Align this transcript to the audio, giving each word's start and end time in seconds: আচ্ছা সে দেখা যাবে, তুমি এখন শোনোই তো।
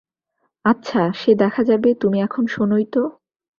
আচ্ছা 0.65 1.01
সে 1.13 1.31
দেখা 1.35 1.61
যাবে, 1.63 1.89
তুমি 1.93 2.17
এখন 2.21 2.43
শোনোই 2.47 2.85
তো। 2.93 3.01